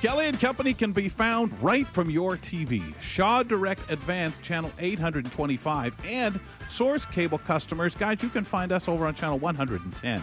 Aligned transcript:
Kelly 0.00 0.26
and 0.26 0.38
Company 0.38 0.74
can 0.74 0.92
be 0.92 1.08
found 1.08 1.60
right 1.60 1.84
from 1.84 2.08
your 2.08 2.36
TV. 2.36 2.94
Shaw 3.00 3.42
Direct 3.42 3.90
Advanced 3.90 4.44
Channel 4.44 4.70
825 4.78 5.92
and 6.06 6.38
Source 6.70 7.04
Cable 7.04 7.38
customers, 7.38 7.96
guys, 7.96 8.22
you 8.22 8.28
can 8.28 8.44
find 8.44 8.70
us 8.70 8.86
over 8.86 9.08
on 9.08 9.14
Channel 9.16 9.40
110. 9.40 10.22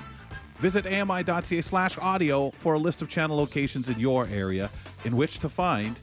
Visit 0.60 0.88
ami.ca 0.88 1.62
slash 1.62 1.98
audio 1.98 2.52
for 2.52 2.76
a 2.76 2.80
list 2.80 3.02
of 3.02 3.10
channel 3.10 3.36
locations 3.36 3.90
in 3.90 4.00
your 4.00 4.26
area 4.28 4.70
in 5.04 5.18
which 5.18 5.40
to 5.40 5.50
find 5.50 6.00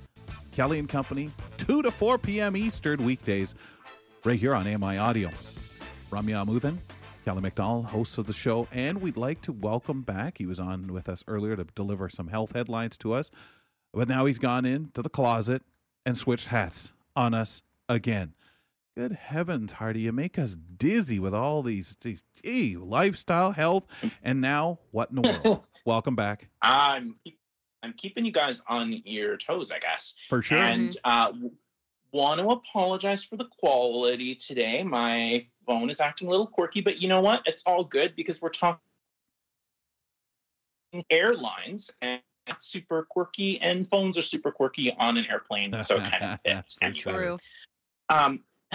Kelly 0.51 0.79
and 0.79 0.87
Company, 0.89 1.31
2 1.57 1.81
to 1.81 1.91
4 1.91 2.19
p.m. 2.19 2.55
Eastern 2.55 3.03
weekdays, 3.03 3.55
right 4.23 4.39
here 4.39 4.55
on 4.55 4.67
AMI 4.67 4.99
Audio. 4.99 5.31
Ramya 6.11 6.45
Amuthan, 6.45 6.77
Kelly 7.25 7.41
McDonald, 7.41 7.87
hosts 7.87 8.19
of 8.19 8.27
the 8.27 8.35
show, 8.35 8.69
and 8.71 9.01
we'd 9.01 9.17
like 9.17 9.41
to 9.41 9.53
welcome 9.53 10.03
back. 10.03 10.37
He 10.37 10.45
was 10.45 10.61
on 10.61 10.93
with 10.93 11.09
us 11.09 11.25
earlier 11.27 11.57
to 11.57 11.65
deliver 11.75 12.11
some 12.11 12.29
health 12.29 12.53
headlines 12.53 12.99
to 12.99 13.15
us, 13.15 13.31
but 13.93 14.09
now 14.09 14.27
he's 14.27 14.39
gone 14.39 14.65
into 14.65 15.03
the 15.03 15.09
closet 15.09 15.63
and 16.07 16.17
switched 16.17 16.49
hats 16.49 16.93
on 17.15 17.35
us 17.35 17.63
again. 17.89 18.35
Good 18.97 19.13
heavens, 19.13 19.73
Hardy, 19.73 20.01
you 20.01 20.13
make 20.13 20.39
us 20.39 20.55
dizzy 20.77 21.19
with 21.19 21.35
all 21.35 21.63
these, 21.63 21.97
these 22.01 22.25
gee, 22.43 22.77
lifestyle, 22.77 23.53
health, 23.53 23.85
and 24.23 24.41
now 24.41 24.81
what 24.91 25.11
in 25.11 25.17
the 25.17 25.41
world? 25.45 25.65
Welcome 25.87 26.15
back. 26.15 26.49
I'm 26.61 27.17
I'm 27.83 27.95
keeping 27.95 28.25
you 28.25 28.33
guys 28.33 28.63
on 28.69 29.03
your 29.05 29.37
toes, 29.37 29.73
I 29.73 29.79
guess. 29.79 30.15
For 30.29 30.43
sure. 30.43 30.59
And 30.59 30.97
uh, 31.05 31.33
want 32.13 32.41
to 32.41 32.49
apologize 32.49 33.25
for 33.25 33.37
the 33.37 33.47
quality 33.47 34.35
today. 34.35 34.83
My 34.85 35.43
phone 35.67 35.91
is 35.91 35.99
acting 35.99 36.29
a 36.29 36.31
little 36.31 36.47
quirky, 36.47 36.81
but 36.81 37.01
you 37.01 37.09
know 37.09 37.21
what? 37.21 37.43
It's 37.47 37.65
all 37.65 37.83
good 37.83 38.15
because 38.15 38.41
we're 38.41 38.51
talking 38.51 38.79
airlines 41.11 41.91
and 42.03 42.21
that's 42.47 42.67
super 42.67 43.07
quirky, 43.09 43.61
and 43.61 43.87
phones 43.87 44.19
are 44.19 44.23
super 44.23 44.51
quirky 44.51 44.93
on 44.99 45.17
an 45.17 45.27
airplane, 45.31 45.75
so 45.83 45.97
it 45.97 46.11
kind 46.11 46.25
of 46.25 46.41
fits. 46.41 46.75
For 46.75 46.93
True. 46.93 47.39
Um, 48.09 48.45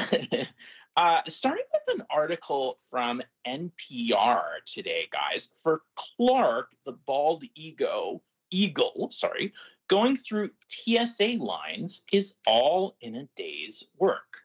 uh, 0.98 1.22
starting 1.28 1.66
with 1.74 2.00
an 2.00 2.06
article 2.10 2.78
from 2.90 3.22
NPR 3.48 4.44
today, 4.66 5.08
guys. 5.12 5.50
For 5.62 5.82
Clark, 5.96 6.72
the 6.86 6.94
bald 6.94 7.44
ego, 7.56 8.22
eagle, 8.52 9.10
sorry, 9.12 9.54
going 9.88 10.16
through 10.16 10.52
TSA 10.70 11.38
lines 11.40 12.02
is 12.12 12.36
all 12.46 12.96
in 13.02 13.16
a 13.16 13.28
day's 13.36 13.84
work. 13.98 14.42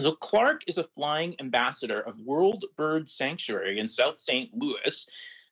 So 0.00 0.12
Clark 0.12 0.62
is 0.66 0.78
a 0.78 0.84
flying 0.84 1.36
ambassador 1.40 2.00
of 2.00 2.18
World 2.20 2.64
Bird 2.76 3.10
Sanctuary 3.10 3.78
in 3.78 3.86
South 3.86 4.16
St. 4.16 4.50
Louis. 4.54 5.06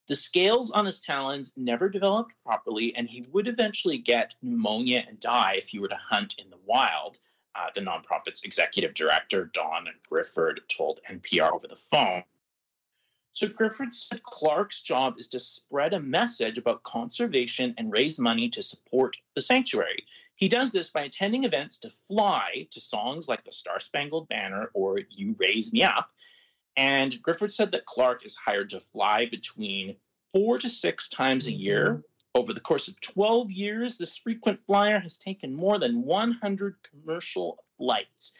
The 0.08 0.16
scales 0.16 0.70
on 0.70 0.86
his 0.86 1.00
talons 1.00 1.52
never 1.56 1.88
developed 1.88 2.34
properly, 2.42 2.94
and 2.96 3.08
he 3.08 3.26
would 3.30 3.46
eventually 3.46 3.98
get 3.98 4.34
pneumonia 4.42 5.04
and 5.06 5.20
die 5.20 5.56
if 5.58 5.68
he 5.68 5.78
were 5.78 5.88
to 5.88 6.00
hunt 6.10 6.36
in 6.38 6.50
the 6.50 6.58
wild 6.64 7.18
uh, 7.54 7.66
the 7.74 7.80
nonprofit's 7.80 8.42
executive 8.42 8.94
director, 8.94 9.46
Dawn 9.46 9.88
Griffard, 10.10 10.60
told 10.68 11.00
NPR 11.10 11.52
over 11.52 11.66
the 11.66 11.76
phone. 11.76 12.22
So 13.32 13.48
Griffard 13.48 13.94
said 13.94 14.22
Clark's 14.22 14.80
job 14.80 15.14
is 15.18 15.28
to 15.28 15.40
spread 15.40 15.92
a 15.92 16.00
message 16.00 16.58
about 16.58 16.82
conservation 16.82 17.74
and 17.76 17.92
raise 17.92 18.18
money 18.18 18.48
to 18.50 18.62
support 18.62 19.16
the 19.34 19.42
sanctuary. 19.42 20.04
He 20.34 20.48
does 20.48 20.72
this 20.72 20.90
by 20.90 21.02
attending 21.02 21.44
events 21.44 21.78
to 21.78 21.90
fly 21.90 22.66
to 22.70 22.80
songs 22.80 23.28
like 23.28 23.44
the 23.44 23.52
Star 23.52 23.80
Spangled 23.80 24.28
Banner 24.28 24.70
or 24.72 25.00
You 25.10 25.36
Raise 25.38 25.72
Me 25.72 25.82
Up. 25.82 26.10
And 26.78 27.20
Griffard 27.22 27.52
said 27.52 27.72
that 27.72 27.86
Clark 27.86 28.24
is 28.24 28.36
hired 28.36 28.70
to 28.70 28.80
fly 28.80 29.26
between 29.26 29.96
four 30.32 30.58
to 30.58 30.70
six 30.70 31.08
times 31.08 31.48
a 31.48 31.52
year 31.52 31.88
mm-hmm. 31.88 32.00
over 32.36 32.54
the 32.54 32.60
course 32.60 32.86
of 32.86 33.00
12 33.00 33.50
years, 33.50 33.98
this 33.98 34.16
frequent 34.16 34.60
flyer 34.64 35.00
has 35.00 35.18
taken 35.18 35.52
more 35.52 35.80
than 35.80 36.04
100 36.04 36.76
commercial 36.88 37.58
flights. 37.78 38.32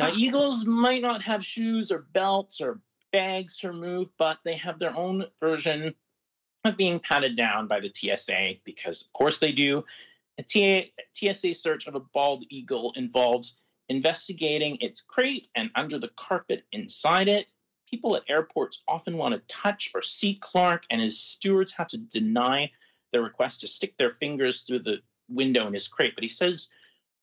Now, 0.00 0.12
eagles 0.12 0.66
might 0.66 1.02
not 1.02 1.22
have 1.22 1.44
shoes 1.44 1.92
or 1.92 1.98
belts 2.12 2.60
or 2.60 2.80
bags 3.12 3.58
to 3.58 3.68
remove, 3.68 4.08
but 4.18 4.38
they 4.44 4.56
have 4.56 4.80
their 4.80 4.96
own 4.96 5.26
version 5.38 5.94
of 6.64 6.76
being 6.76 6.98
patted 6.98 7.36
down 7.36 7.68
by 7.68 7.78
the 7.78 7.92
TSA 7.94 8.54
because, 8.64 9.02
of 9.02 9.12
course, 9.12 9.38
they 9.38 9.52
do. 9.52 9.84
A 10.40 10.90
TSA 11.14 11.54
search 11.54 11.86
of 11.86 11.94
a 11.94 12.00
bald 12.00 12.44
eagle 12.50 12.92
involves 12.96 13.54
investigating 13.88 14.78
its 14.80 15.00
crate 15.00 15.46
and 15.54 15.70
under 15.76 16.00
the 16.00 16.10
carpet 16.16 16.64
inside 16.72 17.28
it. 17.28 17.52
People 17.94 18.16
at 18.16 18.24
airports 18.28 18.82
often 18.88 19.16
want 19.16 19.34
to 19.34 19.42
touch 19.46 19.92
or 19.94 20.02
see 20.02 20.36
Clark, 20.40 20.82
and 20.90 21.00
his 21.00 21.16
stewards 21.16 21.70
have 21.70 21.86
to 21.86 21.96
deny 21.96 22.68
their 23.12 23.22
request 23.22 23.60
to 23.60 23.68
stick 23.68 23.96
their 23.96 24.10
fingers 24.10 24.62
through 24.62 24.80
the 24.80 24.96
window 25.28 25.68
in 25.68 25.72
his 25.72 25.86
crate. 25.86 26.16
But 26.16 26.24
he 26.24 26.28
says 26.28 26.66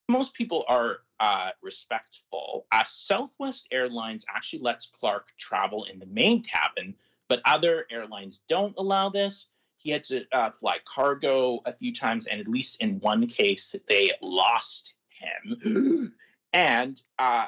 most 0.07 0.33
people 0.33 0.63
are 0.69 0.99
uh, 1.19 1.49
respectful. 1.61 2.67
Uh, 2.71 2.85
Southwest 2.85 3.67
Airlines 3.69 4.23
actually 4.33 4.61
lets 4.61 4.85
Clark 4.85 5.33
travel 5.37 5.83
in 5.91 5.99
the 5.99 6.05
main 6.05 6.41
cabin, 6.41 6.95
but 7.27 7.41
other 7.43 7.85
airlines 7.91 8.39
don't 8.47 8.73
allow 8.77 9.09
this. 9.09 9.47
He 9.75 9.89
had 9.89 10.03
to 10.05 10.23
uh, 10.31 10.51
fly 10.51 10.77
cargo 10.85 11.59
a 11.65 11.73
few 11.73 11.93
times, 11.93 12.27
and 12.27 12.39
at 12.39 12.47
least 12.47 12.79
in 12.79 13.01
one 13.01 13.27
case, 13.27 13.75
they 13.89 14.11
lost 14.21 14.93
him. 15.09 16.13
and 16.53 17.01
uh, 17.19 17.47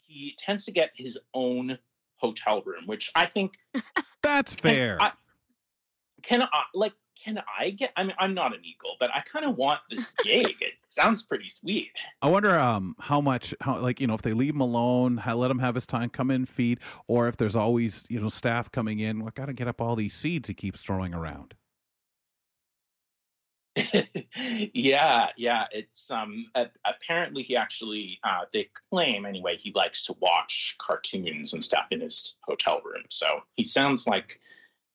he 0.00 0.34
tends 0.38 0.64
to 0.64 0.72
get 0.72 0.92
his 0.94 1.18
own 1.34 1.78
hotel 2.26 2.62
room, 2.64 2.86
which 2.86 3.10
I 3.14 3.26
think 3.26 3.54
That's 4.22 4.54
fair. 4.54 4.96
I- 5.00 5.12
can 6.22 6.40
I 6.42 6.62
like 6.74 6.94
can 7.22 7.42
I 7.58 7.70
get 7.70 7.92
I 7.96 8.02
mean 8.02 8.14
I'm 8.18 8.32
not 8.34 8.54
an 8.54 8.60
eagle, 8.64 8.96
but 8.98 9.10
I 9.14 9.20
kind 9.20 9.44
of 9.44 9.56
want 9.58 9.80
this 9.90 10.10
gig. 10.24 10.54
it 10.60 10.72
sounds 10.88 11.22
pretty 11.22 11.48
sweet. 11.48 11.90
I 12.22 12.28
wonder 12.28 12.58
um 12.58 12.96
how 12.98 13.20
much 13.20 13.54
how 13.60 13.78
like 13.78 14.00
you 14.00 14.06
know 14.06 14.14
if 14.14 14.22
they 14.22 14.32
leave 14.32 14.54
him 14.54 14.60
alone, 14.62 15.18
how, 15.18 15.36
let 15.36 15.50
him 15.50 15.58
have 15.58 15.74
his 15.74 15.86
time, 15.86 16.08
come 16.08 16.30
in, 16.30 16.46
feed, 16.46 16.80
or 17.08 17.28
if 17.28 17.36
there's 17.36 17.56
always 17.56 18.04
you 18.08 18.20
know 18.20 18.28
staff 18.30 18.70
coming 18.70 19.00
in. 19.00 19.22
We 19.24 19.30
got 19.32 19.46
to 19.46 19.52
get 19.52 19.68
up 19.68 19.80
all 19.82 19.96
these 19.96 20.14
seeds 20.14 20.48
he 20.48 20.54
keeps 20.54 20.80
throwing 20.82 21.12
around. 21.14 21.54
yeah, 24.72 25.28
yeah. 25.36 25.64
It's 25.72 26.10
um 26.10 26.46
a- 26.54 26.70
apparently 26.84 27.42
he 27.42 27.56
actually 27.56 28.18
uh 28.22 28.42
they 28.52 28.68
claim 28.90 29.26
anyway 29.26 29.56
he 29.56 29.72
likes 29.74 30.04
to 30.06 30.14
watch 30.20 30.76
cartoons 30.78 31.52
and 31.52 31.62
stuff 31.62 31.86
in 31.90 32.00
his 32.00 32.36
hotel 32.42 32.80
room. 32.84 33.04
So 33.10 33.26
he 33.56 33.64
sounds 33.64 34.06
like 34.06 34.40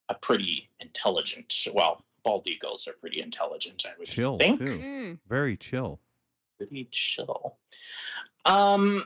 a 0.07 0.15
pretty 0.15 0.69
intelligent 0.79 1.53
well, 1.73 2.03
bald 2.23 2.47
eagles 2.47 2.87
are 2.87 2.93
pretty 2.93 3.21
intelligent, 3.21 3.85
I 3.85 3.91
would 3.97 4.07
Chill 4.07 4.37
think. 4.37 4.59
too, 4.59 4.77
Mm. 4.77 5.19
very 5.27 5.57
chill. 5.57 5.99
pretty 6.57 6.87
chill. 6.91 7.57
Um, 8.45 9.05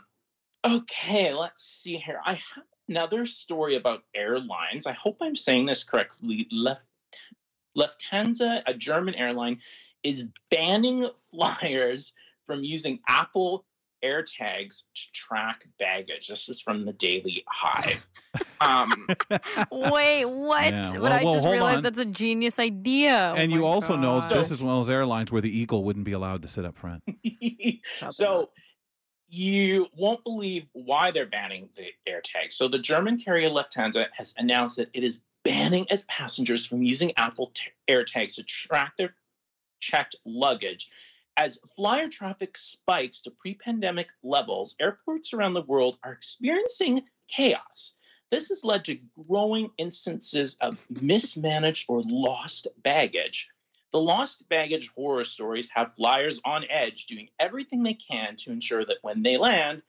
okay, 0.66 1.34
let's 1.34 1.64
see 1.64 1.98
here. 1.98 2.20
I 2.24 2.34
have 2.34 2.64
another 2.88 3.26
story 3.26 3.76
about 3.76 4.04
airlines. 4.14 4.88
I 4.88 4.94
hope 4.94 5.18
I'm 5.22 5.36
saying 5.36 5.66
this 5.66 5.84
correctly. 5.84 6.48
Left 6.52 6.88
Lufthansa, 7.78 8.62
a 8.66 8.74
German 8.74 9.16
airline, 9.16 9.60
is 10.04 10.26
banning 10.50 11.10
flyers 11.32 12.14
from 12.46 12.64
using 12.64 13.00
Apple 13.08 13.66
AirTags 14.04 14.84
to 14.94 15.12
track 15.14 15.66
baggage. 15.80 16.28
This 16.28 16.50
is 16.50 16.60
from 16.60 16.86
the 16.86 16.94
Daily 16.94 17.44
Hive. 17.48 18.10
Um, 18.60 19.08
Wait, 19.72 20.26
what? 20.26 20.74
Yeah, 20.74 20.94
but 20.98 21.12
I 21.12 21.24
well, 21.24 21.34
just 21.34 21.46
hold 21.46 21.54
realized 21.54 21.78
on. 21.78 21.84
that's 21.84 22.00
a 22.00 22.06
genius 22.06 22.60
idea. 22.60 23.34
Oh 23.34 23.40
and 23.40 23.52
you 23.52 23.62
my 23.62 23.68
also 23.68 23.96
know 23.96 24.20
God. 24.20 24.30
this 24.30 24.52
is 24.52 24.62
one 24.62 24.74
of 24.74 24.86
those 24.86 24.90
airlines 24.90 25.32
where 25.32 25.42
the 25.42 25.58
eagle 25.58 25.84
wouldn't 25.84 26.06
be 26.06 26.12
allowed 26.12 26.42
to 26.42 26.48
sit 26.48 26.66
up 26.66 26.78
front. 26.78 27.04
so 28.12 28.50
you 29.30 29.88
won't 29.98 30.24
believe 30.24 30.68
why 30.74 31.10
they're 31.10 31.26
banning 31.26 31.70
the 31.76 31.88
AirTag. 32.08 32.52
So 32.52 32.68
the 32.68 32.80
German 32.80 33.18
carrier 33.18 33.50
Lufthansa 33.50 34.08
has 34.14 34.34
announced 34.38 34.78
that 34.78 34.90
it 34.94 35.04
is 35.04 35.20
banning 35.44 35.86
its 35.90 36.04
passengers 36.08 36.66
from 36.66 36.84
using 36.84 37.14
Apple 37.18 37.52
t- 37.54 37.70
AirTags 37.88 38.36
to 38.36 38.44
track 38.44 38.96
their 38.98 39.16
checked 39.80 40.16
luggage. 40.26 40.90
As 41.36 41.60
flyer 41.76 42.08
traffic 42.08 42.56
spikes 42.58 43.22
to 43.22 43.32
pre-pandemic 43.32 44.10
levels, 44.24 44.76
airports 44.80 45.34
around 45.34 45.54
the 45.54 45.64
world 45.64 45.98
are 46.04 46.14
experiencing 46.14 47.04
chaos. 47.28 47.94
This 48.32 48.50
has 48.50 48.64
led 48.64 48.86
to 48.86 49.00
growing 49.28 49.72
instances 49.78 50.56
of 50.62 50.78
mismanaged 50.90 51.86
or 51.88 52.02
lost 52.04 52.68
baggage. 52.78 53.50
The 53.92 54.00
lost 54.00 54.48
baggage 54.50 54.90
horror 54.96 55.24
stories 55.24 55.70
have 55.70 55.96
flyers 55.96 56.40
on 56.46 56.66
edge 56.70 57.06
doing 57.06 57.30
everything 57.40 57.84
they 57.84 57.94
can 57.94 58.36
to 58.38 58.52
ensure 58.52 58.86
that 58.86 58.98
when 59.02 59.22
they 59.22 59.38
land, 59.38 59.84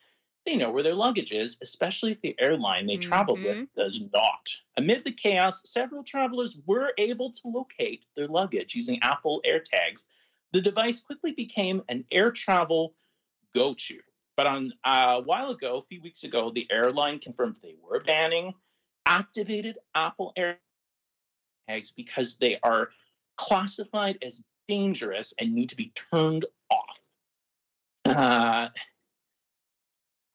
they 0.45 0.57
know 0.57 0.71
where 0.71 0.83
their 0.83 0.95
luggage 0.95 1.33
is, 1.33 1.57
especially 1.63 2.13
if 2.13 2.21
the 2.21 2.37
airline 2.39 2.87
they 2.87 2.97
travel 2.97 3.37
with 3.37 3.73
does 3.73 4.01
not. 4.13 4.51
Amid 4.77 5.05
the 5.05 5.13
chaos, 5.13 5.63
several 5.65 6.05
travelers 6.05 6.59
were 6.67 6.93
able 6.99 7.31
to 7.31 7.49
locate 7.49 8.05
their 8.17 8.29
luggage 8.29 8.75
using 8.75 8.99
Apple 9.03 9.43
AirTags. 9.47 10.05
The 10.53 10.61
device 10.61 11.01
quickly 11.01 11.33
became 11.33 11.83
an 11.89 12.05
air 12.13 12.31
travel 12.31 12.95
go 13.55 13.75
to. 13.75 13.99
But 14.37 14.47
on 14.47 14.73
uh, 14.85 15.17
a 15.19 15.23
while 15.23 15.51
ago, 15.51 15.77
a 15.77 15.83
few 15.83 16.03
weeks 16.03 16.25
ago, 16.25 16.51
the 16.51 16.67
airline 16.71 17.21
confirmed 17.21 17.59
they 17.63 17.77
were 17.83 18.01
banning 18.01 18.55
activated 19.07 19.79
Apple 19.95 20.33
AirTags 20.39 21.95
because 21.95 22.37
they 22.37 22.59
are 22.63 22.91
classified 23.37 24.19
as 24.23 24.43
dangerous 24.69 25.35
and 25.39 25.55
need 25.55 25.69
to 25.71 25.77
be 25.77 25.93
turned 26.11 26.45
off. 26.71 27.01
Uh, 28.05 28.69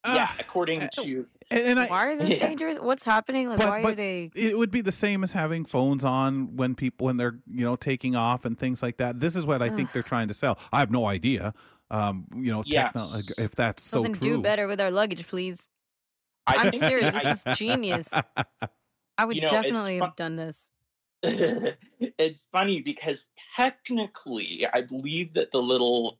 yeah, 0.06 0.28
Ah, 0.30 0.36
according 0.40 0.82
uh, 0.84 0.90
to 0.94 1.26
and, 1.52 1.60
and 1.62 1.80
I, 1.80 1.88
why 1.88 2.12
is 2.12 2.20
this 2.20 2.30
Yes. 2.30 2.40
dangerous? 2.40 2.78
What's 2.80 3.04
happening? 3.04 3.50
Like, 3.50 3.58
But- 3.60 3.68
why 3.68 3.82
but 3.82 3.94
are 3.94 3.96
they? 3.96 4.32
it 4.36 4.58
would 4.58 4.72
be 4.72 4.82
the 4.82 4.92
same 4.92 5.24
as 5.24 5.32
having 5.34 5.66
phones 5.66 6.06
on 6.06 6.56
when 6.56 6.76
people 6.76 7.06
when 7.06 7.18
they're 7.18 7.40
you 7.52 7.66
know 7.66 7.76
taking 7.76 8.16
off 8.16 8.46
and 8.46 8.58
things 8.58 8.82
like 8.84 8.98
that. 8.98 9.20
This 9.20 9.36
is 9.36 9.46
what 9.46 9.62
I 9.62 9.70
think 9.70 9.92
they're 9.92 10.04
trying 10.04 10.28
to 10.30 10.34
sell. 10.34 10.58
I 10.72 10.80
have 10.80 10.92
no 10.92 11.06
idea. 11.08 11.54
Um, 11.92 12.26
you 12.36 12.52
know, 12.52 12.62
techno- 12.64 13.02
if 13.40 13.56
that's 13.56 13.82
Something 13.84 14.14
to 14.14 14.20
true. 14.20 14.36
do 14.38 14.42
better 14.44 14.68
with 14.68 14.80
our 14.80 14.92
luggage, 14.92 15.28
please. 15.28 15.68
I 16.46 16.56
I'm 16.68 16.74
serious, 16.74 17.14
I- 17.16 17.24
this 17.34 17.44
is 17.46 17.58
genius. 17.58 18.10
I 19.18 19.26
would 19.26 19.36
You 19.36 19.42
know, 19.44 19.50
definitely 19.50 20.00
fun- 20.00 20.08
have 20.10 20.16
done 20.16 20.36
this. 20.36 20.70
it's 21.24 22.48
funny 22.52 22.82
because 22.82 23.28
technically, 23.56 24.66
I 24.72 24.82
believe 24.82 25.34
that 25.34 25.52
the 25.52 25.62
little 25.62 26.20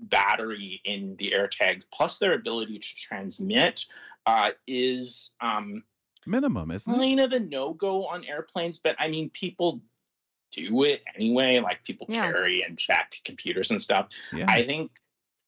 battery 0.00 0.80
in 0.84 1.16
the 1.16 1.32
AirTags, 1.36 1.84
plus 1.92 2.18
their 2.18 2.32
ability 2.34 2.78
to 2.78 2.96
transmit, 2.96 3.84
uh, 4.26 4.50
is 4.66 5.30
um, 5.40 5.84
Minimum, 6.26 6.70
isn't 6.70 6.92
it? 6.92 6.96
kind 6.98 7.20
of 7.20 7.32
a 7.32 7.40
no 7.40 7.72
go 7.72 8.06
on 8.06 8.24
airplanes. 8.24 8.78
But 8.78 8.96
I 8.98 9.08
mean, 9.08 9.30
people 9.30 9.80
do 10.52 10.84
it 10.84 11.02
anyway. 11.14 11.58
Like 11.60 11.84
people 11.84 12.06
Yeah. 12.10 12.30
carry 12.30 12.62
and 12.62 12.78
check 12.78 13.14
computers 13.24 13.70
and 13.70 13.80
stuff. 13.80 14.08
Yeah. 14.32 14.46
I 14.48 14.64
think 14.64 14.90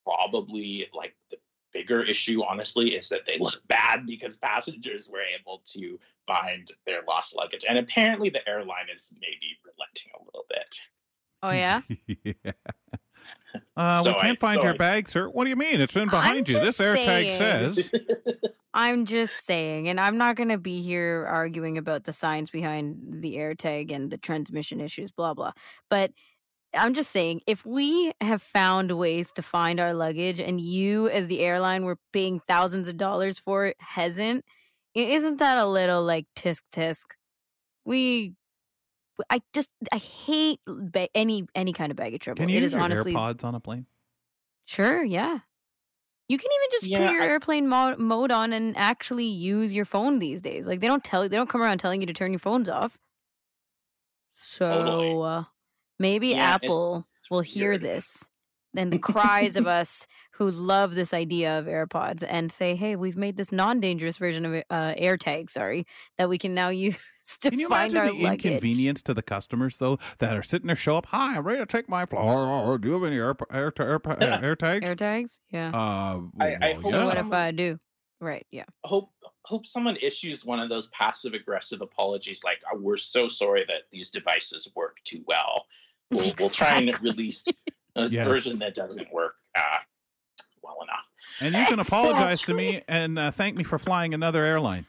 probably 0.05 0.89
like 0.95 1.15
the 1.31 1.37
bigger 1.73 2.03
issue, 2.03 2.43
honestly, 2.43 2.95
is 2.95 3.09
that 3.11 3.27
they 3.27 3.39
look 3.39 3.61
bad 3.67 4.07
because 4.07 4.37
passengers 4.37 5.09
were 5.11 5.23
able 5.39 5.63
to 5.67 5.99
find 6.27 6.71
their 6.87 7.03
lost 7.07 7.35
luggage. 7.37 7.65
And 7.69 7.79
apparently 7.79 8.31
the 8.31 8.47
airline 8.49 8.87
is 8.93 9.13
maybe 9.15 9.59
relenting 9.65 10.13
a 10.21 10.25
little 10.25 10.45
bit. 10.49 10.75
Oh 11.43 11.51
yeah, 11.51 11.81
yeah. 12.25 12.53
Uh, 13.77 14.03
So 14.03 14.13
we 14.13 14.21
can't 14.21 14.39
find 14.41 14.59
so 14.59 14.65
your 14.65 14.75
I- 14.75 14.79
bag, 14.79 15.09
sir. 15.09 15.29
What 15.29 15.45
do 15.45 15.51
you 15.51 15.57
mean? 15.57 15.81
It's 15.81 15.97
in 15.97 16.09
behind 16.09 16.49
you. 16.49 16.55
This 16.61 16.79
just 16.79 16.81
AirTag 16.81 17.33
says. 17.33 17.91
I'm 18.75 19.05
just 19.05 19.45
saying, 19.45 19.89
and 19.89 20.01
I'm 20.01 20.17
not 20.17 20.35
going 20.37 20.49
to 20.49 20.57
be 20.59 20.81
here 20.81 21.27
arguing 21.29 21.77
about 21.77 22.05
the 22.05 22.13
science 22.13 22.49
behind 22.49 23.23
the 23.23 23.37
AirTag 23.37 23.93
and 23.93 24.11
the 24.11 24.17
transmission 24.17 24.81
issues, 24.81 25.11
blah 25.13 25.35
blah. 25.35 25.53
But 25.91 26.13
I'm 26.75 26.95
just 26.95 27.11
saying, 27.11 27.43
if 27.47 27.67
we 27.67 28.13
have 28.23 28.41
found 28.41 28.93
ways 28.93 29.31
to 29.33 29.43
find 29.43 29.79
our 29.79 29.93
luggage, 29.93 30.41
and 30.41 30.59
you, 30.59 31.07
as 31.11 31.27
the 31.27 31.41
airline, 31.41 31.85
were 31.85 31.99
paying 32.15 32.41
thousands 32.49 32.89
of 32.89 32.97
dollars 32.97 33.39
for 33.39 33.67
it, 33.67 33.77
hasn't, 33.79 34.47
isn't 34.95 35.37
that 35.39 35.59
a 35.59 35.67
little 35.67 36.03
like 36.03 36.25
tisk 36.35 36.63
tisk? 36.75 37.05
We, 37.85 38.33
I 39.31 39.43
just, 39.53 39.69
I 39.93 39.99
hate 39.99 40.61
ba- 40.67 41.09
any 41.15 41.47
any 41.55 41.73
kind 41.73 41.91
of 41.91 41.97
baggage 41.97 42.23
trouble. 42.23 42.39
Can 42.41 42.49
you 42.49 42.57
it 42.57 42.63
use 42.63 42.69
is 42.69 42.75
your 42.75 42.83
honestly 42.83 43.13
AirPods 43.15 43.45
on 43.45 43.55
a 43.55 43.61
plane? 43.61 43.87
Sure, 44.65 45.03
yeah. 45.05 45.41
You 46.29 46.39
can 46.39 46.49
even 46.51 46.69
just 46.71 46.87
Yeah, 46.87 46.99
put 47.07 47.13
your 47.13 47.23
I- 47.23 47.27
airplane 47.27 47.69
mo- 47.69 47.97
mode 47.99 48.31
on 48.33 48.53
and 48.53 48.77
actually 48.77 49.27
use 49.27 49.75
your 49.75 49.85
phone 49.85 50.19
these 50.19 50.41
days. 50.41 50.67
Like 50.67 50.81
they 50.81 50.87
don't 50.87 51.05
tell 51.05 51.29
they 51.29 51.37
don't 51.37 51.49
come 51.51 51.61
around 51.63 51.79
telling 51.79 52.01
you 52.01 52.07
to 52.07 52.15
turn 52.15 52.31
your 52.33 52.39
phones 52.39 52.69
off. 52.69 52.97
So 54.35 54.65
Totally. 54.67 55.29
uh, 55.29 55.45
maybe 55.99 56.29
Yeah, 56.29 56.55
Apple 56.55 56.97
it's 56.99 57.27
will 57.31 57.41
hear 57.43 57.71
weird. 57.71 57.83
this. 57.83 58.29
Then 58.75 58.89
the 58.91 58.99
cries 58.99 59.57
of 59.57 59.67
us 59.81 60.07
who 60.33 60.51
love 60.51 60.95
this 60.95 61.13
idea 61.13 61.59
of 61.59 61.67
AirPods 61.67 62.25
and 62.27 62.51
say, 62.51 62.75
"Hey, 62.75 62.97
we've 62.97 63.17
made 63.19 63.37
this 63.37 63.53
non-dangerous 63.53 64.17
version 64.17 64.47
of 64.47 64.55
uh, 64.71 64.95
AirTag, 64.95 65.51
sorry, 65.51 65.85
that 66.17 66.29
we 66.31 66.39
can 66.39 66.55
now 66.55 66.69
use 66.71 66.97
to 67.41 67.51
Can 67.51 67.59
you 67.61 67.69
find 67.69 67.93
imagine 67.93 67.99
our 68.11 68.17
the 68.17 68.23
luggage." 68.25 68.45
inconvenience 68.47 69.03
to 69.03 69.15
the 69.15 69.23
customers 69.23 69.77
though 69.79 69.99
that 70.19 70.37
are 70.37 70.43
sitting 70.43 70.67
there, 70.67 70.77
show 70.77 70.97
up, 70.97 71.07
hi, 71.07 71.37
I'm 71.37 71.45
ready 71.47 71.59
to 71.61 71.67
take 71.67 71.89
my 71.89 72.05
flight. 72.07 72.81
Do 72.83 72.89
you 72.89 72.95
have 72.95 73.05
any 73.05 73.17
air, 73.17 73.35
air, 73.51 73.73
air, 73.79 74.01
air, 74.21 74.45
air 74.45 74.57
tags? 74.57 74.91
AirTags, 74.91 75.39
yeah. 75.51 75.71
Uh, 75.71 76.21
I- 76.41 76.55
I 76.55 76.59
well, 76.61 76.81
hope 76.83 76.93
yeah. 76.93 77.05
what 77.05 77.19
if 77.19 77.33
I 77.33 77.51
do? 77.51 77.79
Right, 78.21 78.47
yeah. 78.53 78.65
hope 78.85 79.11
hope 79.45 79.67
someone 79.67 79.97
issues 80.01 80.45
one 80.45 80.61
of 80.61 80.69
those 80.69 80.87
passive 80.89 81.35
aggressive 81.35 81.81
apologies 81.81 82.43
like 82.45 82.61
"Oh, 82.73 82.79
we're 82.79 82.97
so 82.97 83.27
sorry 83.27 83.65
that 83.67 83.83
these 83.91 84.11
devices 84.11 84.71
work 84.77 84.99
too 85.03 85.25
well 85.27 85.67
we'll, 86.13 86.33
we'll 86.39 86.49
try 86.49 86.79
and 86.79 87.03
release 87.03 87.45
a 87.97 88.07
Yes. 88.09 88.25
version 88.25 88.61
that 88.61 88.77
doesn't 88.77 89.13
work 89.13 89.35
uh, 89.57 89.79
well 90.63 90.77
enough 90.85 91.05
And 91.41 91.53
you 91.57 91.67
can 91.67 91.81
apologize 91.81 92.43
to 92.43 92.55
me 92.55 92.83
and 92.87 93.19
uh, 93.19 93.33
thank 93.33 93.57
me 93.57 93.65
for 93.65 93.77
flying 93.81 94.15
another 94.15 94.45
airline. 94.45 94.87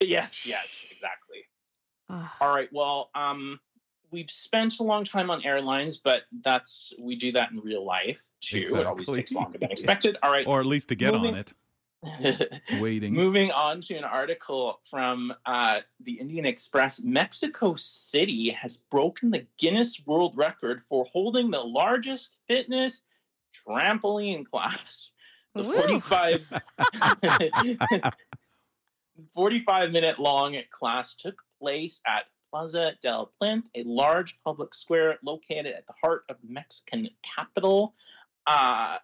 yes 0.00 0.46
yes 0.46 0.86
exactly 0.90 1.02
Ugh. 1.02 1.21
All 2.12 2.54
right 2.54 2.68
well 2.72 3.10
um 3.14 3.58
we've 4.10 4.30
spent 4.30 4.78
a 4.78 4.82
long 4.82 5.04
time 5.04 5.30
on 5.30 5.42
airlines 5.44 5.96
but 5.96 6.22
that's 6.44 6.92
we 7.00 7.16
do 7.16 7.32
that 7.32 7.50
in 7.50 7.58
real 7.60 7.84
life 7.84 8.22
too 8.40 8.64
it 8.74 8.86
always 8.86 9.08
takes 9.08 9.32
longer 9.32 9.58
than 9.58 9.70
expected 9.76 10.16
all 10.22 10.30
right 10.30 10.46
Or 10.46 10.60
at 10.60 10.66
least 10.66 10.88
to 10.88 10.94
get 10.94 11.14
on 11.14 11.34
it. 11.34 11.52
Waiting. 12.80 13.14
Moving 13.14 13.52
on 13.52 13.80
to 13.82 13.94
an 13.94 14.04
article 14.04 14.80
from 14.90 15.32
uh, 15.46 15.80
the 16.00 16.14
Indian 16.14 16.44
Express, 16.46 17.00
Mexico 17.00 17.76
City 17.76 18.50
has 18.50 18.76
broken 18.76 19.30
the 19.30 19.46
Guinness 19.56 20.02
World 20.04 20.36
Record 20.36 20.82
for 20.88 21.04
holding 21.04 21.50
the 21.52 21.60
largest 21.60 22.30
fitness 22.48 23.02
trampoline 23.66 24.44
class. 24.44 25.12
The 25.54 25.62
Woo. 25.62 25.74
45, 25.74 26.52
45 29.34 29.92
minute 29.92 30.18
long 30.18 30.56
class 30.70 31.14
took 31.14 31.40
place 31.62 32.00
at 32.06 32.24
Plaza 32.50 32.92
del 33.00 33.32
Plinth, 33.40 33.70
a 33.74 33.82
large 33.84 34.38
public 34.42 34.74
square 34.74 35.16
located 35.22 35.68
at 35.68 35.86
the 35.86 35.94
heart 36.02 36.24
of 36.28 36.36
Mexican 36.46 37.08
capital. 37.22 37.94
Uh, 38.46 38.98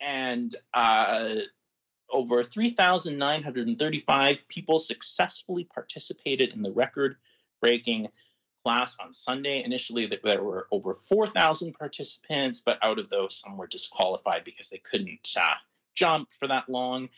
and 0.00 0.56
uh, 0.72 1.34
over 2.10 2.42
3,935 2.44 4.48
people 4.48 4.78
successfully 4.78 5.64
participated 5.64 6.54
in 6.54 6.62
the 6.62 6.72
record 6.72 7.16
breaking 7.60 8.08
class 8.64 8.96
on 9.00 9.12
Sunday. 9.12 9.62
Initially, 9.64 10.06
there 10.06 10.42
were 10.42 10.68
over 10.70 10.94
4,000 10.94 11.74
participants, 11.74 12.62
but 12.64 12.78
out 12.82 12.98
of 12.98 13.10
those, 13.10 13.36
some 13.36 13.56
were 13.56 13.66
disqualified 13.66 14.44
because 14.44 14.68
they 14.68 14.78
couldn't 14.78 15.34
uh, 15.38 15.54
jump 15.94 16.28
for 16.38 16.46
that 16.48 16.68
long 16.68 17.02
and 17.02 17.10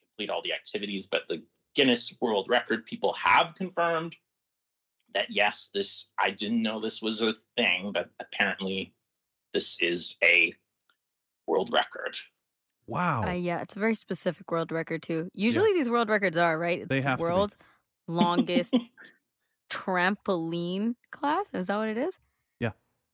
complete 0.00 0.30
all 0.30 0.42
the 0.42 0.52
activities. 0.52 1.06
But 1.06 1.22
the 1.28 1.42
Guinness 1.74 2.12
World 2.20 2.48
Record 2.48 2.86
people 2.86 3.12
have 3.14 3.54
confirmed 3.54 4.16
that 5.14 5.26
yes, 5.30 5.70
this, 5.74 6.10
I 6.18 6.30
didn't 6.30 6.62
know 6.62 6.80
this 6.80 7.00
was 7.02 7.22
a 7.22 7.34
thing, 7.56 7.92
but 7.92 8.10
apparently 8.20 8.94
this 9.54 9.76
is 9.80 10.16
a 10.22 10.52
world 11.46 11.70
record. 11.72 12.16
Wow. 12.86 13.24
Uh, 13.26 13.32
yeah, 13.32 13.60
it's 13.60 13.76
a 13.76 13.78
very 13.78 13.94
specific 13.94 14.50
world 14.50 14.72
record 14.72 15.02
too. 15.02 15.28
Usually 15.34 15.72
these 15.72 15.90
world 15.90 16.08
records 16.08 16.36
are 16.36 16.58
right. 16.58 16.80
It's 16.80 16.88
They 16.88 17.00
the 17.00 17.08
have 17.08 17.18
to 17.18 17.24
be. 17.24 17.28
world's 17.30 17.56
longest 18.08 18.74
trampoline 19.70 20.94
class. 21.10 21.50
Is 21.52 21.66
that 21.68 21.76
what 21.76 21.88
it 21.88 21.98
is? 21.98 22.18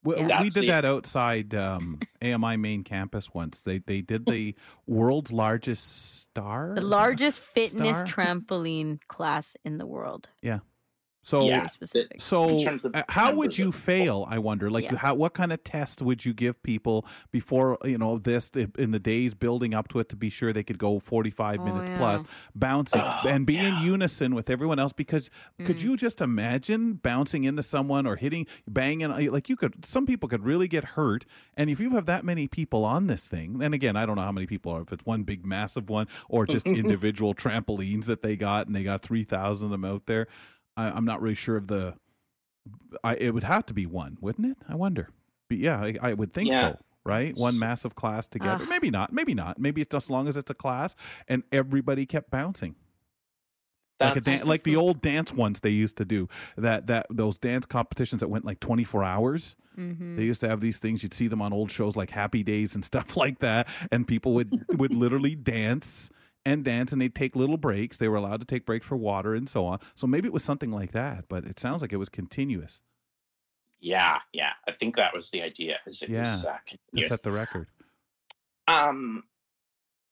We, 0.07 0.17
Yeah. 0.19 0.43
we 0.43 0.51
did 0.51 0.69
that 0.69 0.85
outside 0.85 1.55
um, 1.55 1.99
AMI 2.23 2.59
main 2.59 2.85
campus 2.85 3.33
once. 3.33 3.63
They 3.63 3.79
they 3.79 4.03
did 4.03 4.27
the 4.27 4.55
world's 4.87 5.33
largest 5.33 6.21
star. 6.21 6.75
The 6.75 6.83
largest 6.83 7.41
fitness 7.41 8.01
Star? 8.01 8.05
trampoline 8.27 8.99
class 9.09 9.57
in 9.65 9.79
the 9.79 9.87
world. 9.87 10.29
So 11.26 11.47
Yeah. 11.47 11.66
Specific. 11.66 12.21
so 12.21 12.45
In 12.47 12.59
terms 12.64 12.85
of 12.85 12.95
uh, 12.95 13.02
how 13.09 13.35
would 13.35 13.57
you 13.59 13.73
fail? 13.73 14.26
I 14.28 14.38
wonder. 14.38 14.71
Like 14.71 14.85
Yeah. 14.85 14.97
how 14.99 15.14
what 15.14 15.33
kind 15.33 15.52
of 15.52 15.64
test 15.64 16.02
would 16.02 16.25
you 16.26 16.35
give 16.35 16.62
people 16.62 17.07
before 17.33 17.78
you 17.83 17.97
know 17.99 18.19
this 18.19 18.50
in 18.78 18.90
the 18.90 18.99
days 18.99 19.33
building 19.33 19.73
up 19.75 19.88
to 19.88 20.00
it 20.00 20.09
to 20.11 20.16
be 20.16 20.28
sure 20.28 20.52
they 20.52 20.62
could 20.62 20.78
go 20.78 20.99
forty 21.00 21.31
five 21.31 21.61
Oh, 21.61 21.64
minutes 21.64 21.87
yeah. 21.90 21.97
plus 21.97 22.25
bouncing 22.54 23.00
Oh, 23.00 23.28
and 23.28 23.47
be 23.47 23.64
in 23.64 23.78
unison 23.78 24.35
with 24.35 24.50
everyone 24.50 24.78
else? 24.78 24.93
Because 24.93 25.31
could 25.64 25.78
Mm. 25.78 25.85
you 25.85 25.97
just 25.97 26.21
imagine 26.21 26.95
bouncing 26.95 27.45
into 27.45 27.62
someone 27.62 28.07
or 28.07 28.16
hitting 28.16 28.47
banging 28.69 29.09
like 29.31 29.49
you 29.49 29.57
could 29.57 29.87
some 29.87 30.04
people 30.04 30.28
could 30.28 30.45
really 30.45 30.69
get 30.69 30.85
hurt 30.85 31.25
and 31.57 31.71
if 31.71 31.81
you 31.81 31.90
have 31.90 32.04
that 32.07 32.23
many 32.25 32.47
people 32.47 32.85
on 32.85 33.07
this 33.07 33.26
thing 33.28 33.62
and 33.62 33.73
again 33.75 33.97
i 33.97 34.04
don't 34.04 34.16
know 34.16 34.23
how 34.23 34.31
many 34.33 34.47
people 34.47 34.71
are 34.73 34.83
if 34.83 34.93
it's 34.93 35.04
one 35.07 35.23
big 35.23 35.45
massive 35.45 35.88
one 35.88 36.07
or 36.28 36.45
just 36.47 36.66
individual 36.83 37.35
trampolines 37.35 38.04
that 38.04 38.23
they 38.23 38.37
got 38.37 38.66
and 38.66 38.76
they 38.76 38.85
got 38.85 39.00
3000 39.02 39.64
of 39.66 39.71
them 39.71 39.85
out 39.85 40.04
there 40.07 40.26
I, 40.76 40.90
i'm 40.90 41.04
not 41.04 41.21
really 41.23 41.35
sure 41.35 41.57
of 41.57 41.66
the 41.69 41.95
I, 43.02 43.14
it 43.16 43.35
would 43.35 43.45
have 43.45 43.66
to 43.66 43.75
be 43.75 43.85
one 43.87 44.16
wouldn't 44.21 44.47
it? 44.50 44.57
I 44.69 44.75
wonder. 44.75 45.11
But 45.49 45.59
yeah 45.59 45.78
i, 45.81 45.95
I 46.00 46.14
would 46.14 46.33
think 46.33 46.49
Yeah. 46.49 46.73
so 46.73 46.78
right 47.04 47.35
one 47.37 47.59
massive 47.59 47.95
class 47.95 48.26
together. 48.26 48.62
Ugh. 48.64 48.69
maybe 48.69 48.90
not 48.90 49.12
maybe 49.12 49.35
not. 49.35 49.59
Maybe 49.59 49.83
it's 49.83 49.93
just 49.93 50.07
as 50.07 50.11
long 50.11 50.28
as 50.28 50.37
it's 50.38 50.50
a 50.50 50.54
class 50.54 50.95
and 51.28 51.43
everybody 51.52 52.07
kept 52.07 52.31
bouncing. 52.31 52.75
Like 54.00 54.16
a 54.16 54.21
dan- 54.21 54.47
like 54.47 54.62
the 54.64 54.76
old 54.85 55.02
dance 55.02 55.33
ones 55.33 55.61
they 55.61 55.71
used 55.71 55.97
to 55.99 56.04
do. 56.04 56.28
That 56.57 56.87
that 56.88 57.07
those 57.11 57.38
dance 57.38 57.66
competitions 57.66 58.21
that 58.21 58.28
went 58.28 58.45
like 58.45 58.61
24 58.61 59.04
hours. 59.04 59.57
Mm-hmm. 59.78 60.16
they 60.16 60.23
used 60.25 60.40
to 60.40 60.49
have 60.49 60.61
these 60.61 60.78
things. 60.78 61.02
You'd 61.02 61.12
see 61.14 61.26
them 61.28 61.43
on 61.43 61.52
old 61.52 61.71
shows 61.71 61.97
like 61.97 62.09
happy 62.11 62.43
days 62.43 62.75
and 62.75 62.85
stuff 62.85 63.16
like 63.23 63.40
that. 63.40 63.69
And 63.93 64.07
people 64.09 64.33
would 64.35 64.64
would 64.78 64.95
literally 64.95 65.35
dance 65.35 66.11
and 66.47 66.65
dance 66.65 66.93
and 66.93 67.01
they'd 67.01 67.15
take 67.15 67.35
little 67.37 67.57
breaks 67.57 67.97
they 67.97 68.09
were 68.09 68.17
allowed 68.17 68.41
to 68.41 68.47
take 68.47 68.67
breaks 68.67 68.87
for 68.87 68.97
water 68.97 69.35
and 69.35 69.49
so 69.49 69.65
on 69.67 69.79
so 69.95 70.07
maybe 70.07 70.27
it 70.27 70.33
was 70.33 70.45
something 70.45 70.71
like 70.71 70.93
that 70.93 71.25
but 71.29 71.45
it 71.45 71.59
sounds 71.59 71.83
like 71.83 71.93
it 71.93 71.97
was 71.97 72.09
continuous 72.09 72.81
Yeah, 73.81 74.19
yeah. 74.33 74.53
I 74.67 74.73
think 74.73 74.97
that 74.97 75.13
was 75.15 75.31
the 75.31 75.43
idea. 75.43 75.79
As 75.87 76.01
it 76.03 76.09
Yeah, 76.09 76.21
was 76.21 76.45
uh, 76.45 76.57
To 76.95 77.03
set 77.03 77.23
the 77.23 77.33
record. 77.33 77.69
Um, 78.67 79.25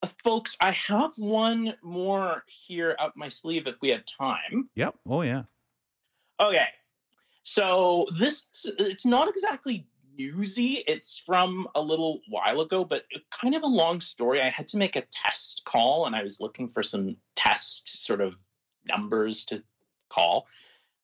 uh, 0.02 0.08
folks, 0.22 0.56
I 0.60 0.72
have 0.72 1.12
one 1.16 1.74
more 1.82 2.44
here 2.46 2.94
up 2.98 3.14
my 3.16 3.28
sleeve 3.28 3.66
if 3.66 3.80
we 3.80 3.88
have 3.90 4.04
time. 4.04 4.68
Yep. 4.74 4.94
Oh 5.06 5.22
yeah. 5.22 5.44
Okay. 6.38 6.66
So 7.44 8.06
this 8.18 8.44
it's 8.78 9.06
not 9.06 9.28
exactly 9.28 9.86
newsy. 10.16 10.82
It's 10.86 11.18
from 11.18 11.68
a 11.74 11.80
little 11.80 12.20
while 12.28 12.60
ago, 12.60 12.84
but 12.84 13.04
kind 13.30 13.54
of 13.54 13.62
a 13.62 13.66
long 13.66 14.00
story. 14.00 14.40
I 14.40 14.48
had 14.48 14.68
to 14.68 14.76
make 14.76 14.96
a 14.96 15.04
test 15.10 15.62
call 15.64 16.06
and 16.06 16.14
I 16.14 16.22
was 16.22 16.40
looking 16.40 16.68
for 16.68 16.82
some 16.82 17.16
test 17.36 18.04
sort 18.04 18.20
of 18.20 18.34
numbers 18.84 19.44
to 19.46 19.62
call. 20.08 20.46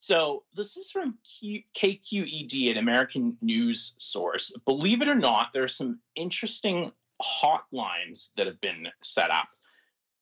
So 0.01 0.45
this 0.55 0.77
is 0.77 0.91
from 0.91 1.19
Q- 1.25 1.65
KQED, 1.75 2.71
an 2.71 2.79
American 2.79 3.37
news 3.41 3.95
source. 3.99 4.53
Believe 4.65 5.03
it 5.03 5.09
or 5.09 5.15
not, 5.15 5.49
there 5.53 5.65
are 5.65 5.69
some 5.69 6.01
interesting 6.15 6.93
hotlines 7.21 8.31
that 8.37 8.47
have 8.47 8.61
been 8.61 8.89
set 9.03 9.31
up. 9.31 9.49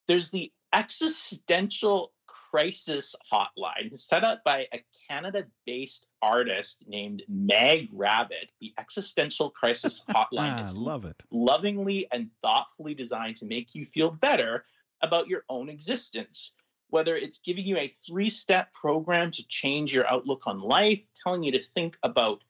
There's 0.09 0.31
the 0.31 0.51
existential 0.73 2.13
crisis 2.27 3.15
hotline 3.31 3.99
set 3.99 4.25
up 4.25 4.43
by 4.45 4.67
a 4.73 4.83
Canada-based 5.09 6.07
artist 6.27 6.83
named 6.87 7.23
Mag 7.29 7.89
Rabbit. 7.93 8.51
The 8.61 8.75
existential 8.79 9.51
crisis 9.51 10.03
hotline 10.09 10.59
Ah, 10.59 10.63
is 10.63 10.75
love 10.75 11.05
it. 11.05 11.23
lovingly 11.31 12.09
and 12.11 12.31
thoughtfully 12.43 12.95
designed 12.95 13.37
to 13.37 13.45
make 13.47 13.75
you 13.75 13.85
feel 13.85 14.11
better 14.11 14.65
about 15.03 15.29
your 15.29 15.45
own 15.49 15.69
existence. 15.69 16.53
Whether 16.89 17.17
it's 17.17 17.39
giving 17.39 17.67
you 17.67 17.77
a 17.79 17.89
three 17.89 18.31
step 18.31 18.73
program 18.73 19.31
to 19.33 19.47
change 19.49 19.93
your 19.95 20.07
outlook 20.07 20.43
on 20.47 20.61
life, 20.61 21.03
telling 21.23 21.43
you 21.45 21.53
to 21.53 21.61
think 21.61 21.97
about 22.03 22.43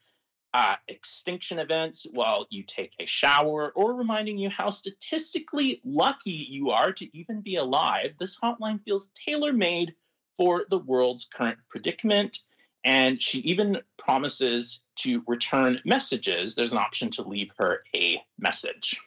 uh, 0.55 0.77
extinction 0.89 1.59
events 1.59 2.07
while 2.13 2.47
you 2.51 2.63
take 2.63 2.93
a 2.99 3.05
shower, 3.07 3.73
or 3.75 3.95
reminding 3.95 4.39
you 4.39 4.49
how 4.49 4.71
statistically 4.71 5.81
lucky 5.85 6.31
you 6.31 6.71
are 6.71 6.93
to 6.93 7.07
even 7.19 7.41
be 7.43 7.57
alive, 7.57 8.15
this 8.19 8.39
hotline 8.39 8.81
feels 8.85 9.09
tailor 9.27 9.53
made 9.53 9.95
for 10.39 10.65
the 10.71 10.79
world's 10.79 11.25
current 11.27 11.59
predicament. 11.69 12.39
And 12.87 13.21
she 13.21 13.41
even 13.41 13.81
promises 13.99 14.81
to 15.01 15.23
return 15.27 15.81
messages. 15.85 16.55
There's 16.55 16.71
an 16.71 16.79
option 16.79 17.11
to 17.13 17.23
leave 17.23 17.53
her 17.59 17.81
a 17.95 18.23
message. 18.39 19.01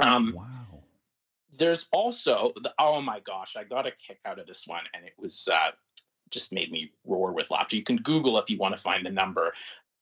Um, 0.00 0.32
Wow. 0.34 0.82
there's 1.56 1.86
also 1.92 2.52
the 2.56 2.72
oh 2.78 3.00
my 3.02 3.20
gosh, 3.20 3.56
I 3.56 3.64
got 3.64 3.86
a 3.86 3.92
kick 3.92 4.18
out 4.24 4.38
of 4.38 4.46
this 4.46 4.66
one, 4.66 4.84
and 4.94 5.04
it 5.04 5.12
was 5.18 5.46
uh, 5.52 5.72
just 6.30 6.50
made 6.50 6.72
me 6.72 6.92
roar 7.04 7.32
with 7.32 7.50
laughter. 7.50 7.76
You 7.76 7.82
can 7.82 7.98
Google 7.98 8.38
if 8.38 8.48
you 8.48 8.56
want 8.56 8.74
to 8.74 8.80
find 8.80 9.04
the 9.04 9.10
number. 9.10 9.52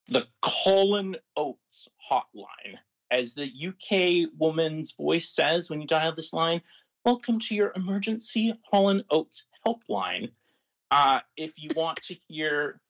The 0.09 0.26
Callin' 0.40 1.16
Oates 1.37 1.88
hotline, 2.11 2.78
as 3.11 3.35
the 3.35 3.50
UK 3.68 4.30
woman's 4.38 4.92
voice 4.92 5.28
says 5.28 5.68
when 5.68 5.80
you 5.80 5.87
dial 5.88 6.12
this 6.14 6.32
line. 6.32 6.62
Welcome 7.04 7.40
to 7.40 7.56
your 7.56 7.73
emergency 7.75 8.54
Callin' 8.71 9.02
Oates 9.11 9.44
helpline. 9.66 10.30
Uh, 10.92 11.18
if 11.37 11.61
you 11.61 11.71
want 11.75 12.00
to 12.04 12.14
hear 12.28 12.80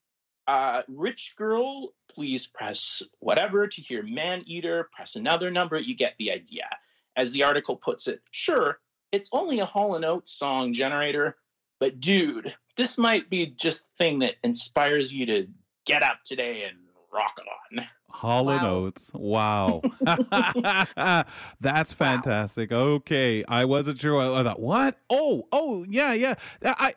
uh, 0.47 0.83
rich 0.87 1.35
girl, 1.37 1.93
please 2.13 2.47
press 2.47 3.01
whatever. 3.19 3.67
To 3.67 3.81
hear 3.81 4.03
man 4.03 4.43
eater, 4.45 4.89
press 4.91 5.15
another 5.15 5.51
number. 5.51 5.77
You 5.77 5.95
get 5.95 6.15
the 6.17 6.31
idea 6.31 6.67
as 7.15 7.31
the 7.31 7.43
article 7.43 7.75
puts 7.75 8.07
it, 8.07 8.21
sure, 8.31 8.79
it's 9.11 9.29
only 9.31 9.59
a 9.59 9.65
Hall 9.65 9.95
and 9.95 10.05
Oates 10.05 10.33
song 10.33 10.73
generator, 10.73 11.37
but 11.79 11.99
dude, 11.99 12.53
this 12.77 12.97
might 12.97 13.29
be 13.29 13.47
just 13.47 13.83
the 13.83 14.03
thing 14.03 14.19
that 14.19 14.35
inspires 14.43 15.13
you 15.13 15.25
to 15.27 15.47
get 15.85 16.01
up 16.03 16.23
today 16.25 16.63
and 16.63 16.77
rock 17.13 17.37
it 17.37 17.77
on. 17.77 17.85
Hall 18.11 18.49
and 18.49 18.65
Oates. 18.65 19.11
Wow. 19.13 19.81
That's 21.61 21.93
fantastic. 21.93 22.71
Okay. 22.71 23.43
I 23.47 23.65
wasn't 23.65 23.99
sure. 23.99 24.19
I 24.19 24.43
thought, 24.43 24.59
what? 24.59 24.99
Oh, 25.09 25.47
oh, 25.51 25.85
yeah, 25.87 26.13
yeah. 26.13 26.35
I 26.63 26.93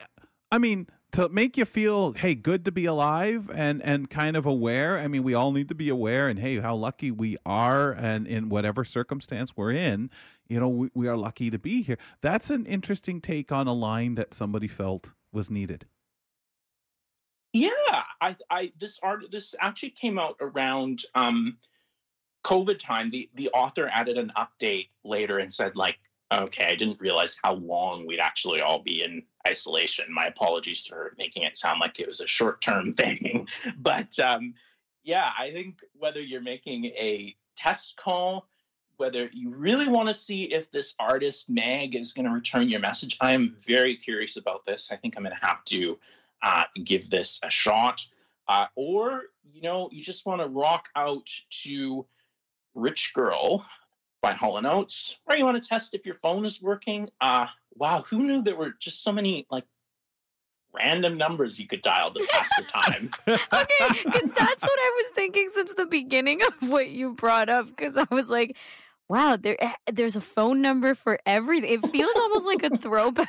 I 0.52 0.58
mean, 0.58 0.86
to 1.16 1.30
make 1.30 1.56
you 1.56 1.64
feel, 1.64 2.12
hey, 2.12 2.34
good 2.34 2.66
to 2.66 2.72
be 2.72 2.84
alive 2.84 3.50
and 3.54 3.82
and 3.82 4.10
kind 4.10 4.36
of 4.36 4.44
aware. 4.44 4.98
I 4.98 5.08
mean, 5.08 5.22
we 5.22 5.32
all 5.32 5.50
need 5.50 5.68
to 5.70 5.74
be 5.74 5.88
aware 5.88 6.28
and 6.28 6.38
hey, 6.38 6.60
how 6.60 6.74
lucky 6.74 7.10
we 7.10 7.38
are 7.46 7.92
and 7.92 8.26
in 8.26 8.50
whatever 8.50 8.84
circumstance 8.84 9.56
we're 9.56 9.72
in, 9.72 10.10
you 10.46 10.60
know, 10.60 10.68
we, 10.68 10.90
we 10.94 11.08
are 11.08 11.16
lucky 11.16 11.50
to 11.50 11.58
be 11.58 11.82
here. 11.82 11.96
That's 12.20 12.50
an 12.50 12.66
interesting 12.66 13.22
take 13.22 13.50
on 13.50 13.66
a 13.66 13.72
line 13.72 14.14
that 14.16 14.34
somebody 14.34 14.68
felt 14.68 15.12
was 15.32 15.50
needed. 15.50 15.86
Yeah, 17.54 17.70
I, 18.20 18.36
I 18.50 18.72
this 18.78 19.00
art 19.02 19.24
this 19.32 19.54
actually 19.58 19.90
came 19.90 20.18
out 20.18 20.36
around 20.42 21.04
um, 21.14 21.56
COVID 22.44 22.78
time. 22.78 23.08
The 23.08 23.30
the 23.34 23.48
author 23.50 23.88
added 23.90 24.18
an 24.18 24.32
update 24.36 24.88
later 25.02 25.38
and 25.38 25.50
said 25.50 25.76
like, 25.76 25.96
okay, 26.32 26.66
I 26.66 26.74
didn't 26.74 27.00
realize 27.00 27.36
how 27.42 27.54
long 27.54 28.06
we'd 28.06 28.20
actually 28.20 28.60
all 28.60 28.82
be 28.82 29.02
in 29.02 29.22
isolation. 29.46 30.06
My 30.12 30.26
apologies 30.26 30.86
for 30.86 31.14
making 31.18 31.44
it 31.44 31.56
sound 31.56 31.80
like 31.80 32.00
it 32.00 32.06
was 32.06 32.20
a 32.20 32.26
short 32.26 32.60
term 32.60 32.94
thing, 32.94 33.48
but 33.78 34.18
um, 34.18 34.54
yeah, 35.04 35.30
I 35.38 35.50
think 35.52 35.78
whether 35.98 36.20
you're 36.20 36.40
making 36.40 36.86
a 36.86 37.34
test 37.56 37.96
call. 37.96 38.46
Whether 38.98 39.28
you 39.30 39.54
really 39.54 39.88
want 39.88 40.08
to 40.08 40.14
see 40.14 40.44
if 40.44 40.70
this 40.70 40.94
artist 40.98 41.50
Mag 41.50 41.94
is 41.94 42.14
going 42.14 42.24
to 42.24 42.32
return 42.32 42.70
your 42.70 42.80
message, 42.80 43.18
I 43.20 43.32
am 43.32 43.54
very 43.60 43.94
curious 43.94 44.38
about 44.38 44.64
this. 44.64 44.90
I 44.90 44.96
think 44.96 45.16
I'm 45.16 45.22
going 45.22 45.36
to 45.38 45.46
have 45.46 45.62
to 45.66 45.98
uh, 46.42 46.64
give 46.82 47.10
this 47.10 47.38
a 47.42 47.50
shot. 47.50 48.06
Uh, 48.48 48.66
or, 48.74 49.24
you 49.52 49.60
know, 49.60 49.90
you 49.92 50.02
just 50.02 50.24
want 50.24 50.40
to 50.40 50.48
rock 50.48 50.88
out 50.96 51.28
to 51.64 52.06
Rich 52.74 53.12
Girl 53.12 53.66
by 54.22 54.32
Hall 54.32 54.60
& 54.62 54.66
Oates, 54.66 55.16
or 55.26 55.36
you 55.36 55.44
want 55.44 55.62
to 55.62 55.68
test 55.68 55.94
if 55.94 56.04
your 56.04 56.16
phone 56.16 56.44
is 56.44 56.60
working. 56.60 57.08
Uh, 57.20 57.46
wow, 57.74 58.04
who 58.08 58.18
knew 58.18 58.42
there 58.42 58.56
were 58.56 58.74
just 58.78 59.02
so 59.02 59.12
many, 59.12 59.46
like, 59.50 59.64
random 60.72 61.16
numbers 61.16 61.58
you 61.58 61.66
could 61.66 61.82
dial 61.82 62.12
to 62.12 62.26
pass 62.30 62.48
the 62.58 62.64
time? 62.64 63.10
okay, 63.28 64.02
because 64.04 64.32
that's 64.32 64.62
what 64.62 64.78
I 64.78 64.92
was 64.96 65.12
thinking 65.14 65.50
since 65.52 65.74
the 65.74 65.86
beginning 65.86 66.42
of 66.42 66.68
what 66.68 66.88
you 66.88 67.14
brought 67.14 67.48
up. 67.48 67.66
Because 67.66 67.96
I 67.96 68.06
was 68.10 68.28
like, 68.28 68.56
wow, 69.08 69.36
there 69.36 69.56
eh, 69.62 69.72
there's 69.92 70.16
a 70.16 70.20
phone 70.20 70.62
number 70.62 70.94
for 70.94 71.18
everything. 71.26 71.72
It 71.82 71.90
feels 71.90 72.16
almost 72.16 72.46
like 72.46 72.62
a 72.62 72.76
throwback. 72.76 73.28